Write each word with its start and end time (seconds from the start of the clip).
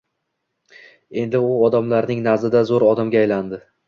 Endi 1.23 1.41
u 1.49 1.51
odamlarning 1.67 2.23
nazdida 2.29 2.63
zo`r 2.71 2.87
odamga 2.87 3.21
aylandi 3.21 3.61